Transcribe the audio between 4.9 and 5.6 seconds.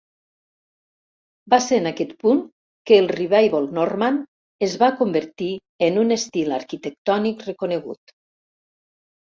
convertir